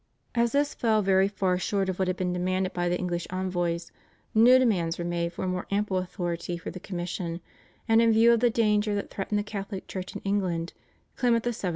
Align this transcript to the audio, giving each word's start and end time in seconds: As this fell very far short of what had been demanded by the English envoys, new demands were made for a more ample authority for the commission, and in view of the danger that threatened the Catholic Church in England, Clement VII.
As 0.33 0.51
this 0.51 0.73
fell 0.73 1.03
very 1.03 1.27
far 1.27 1.59
short 1.59 1.87
of 1.87 1.99
what 1.99 2.07
had 2.07 2.17
been 2.17 2.33
demanded 2.33 2.73
by 2.73 2.89
the 2.89 2.97
English 2.97 3.27
envoys, 3.29 3.91
new 4.33 4.57
demands 4.57 4.97
were 4.97 5.05
made 5.05 5.31
for 5.31 5.45
a 5.45 5.47
more 5.47 5.67
ample 5.69 5.97
authority 5.99 6.57
for 6.57 6.71
the 6.71 6.79
commission, 6.79 7.39
and 7.87 8.01
in 8.01 8.11
view 8.11 8.31
of 8.33 8.39
the 8.39 8.49
danger 8.49 8.95
that 8.95 9.11
threatened 9.11 9.37
the 9.37 9.43
Catholic 9.43 9.87
Church 9.87 10.15
in 10.15 10.21
England, 10.25 10.73
Clement 11.17 11.43
VII. 11.45 11.69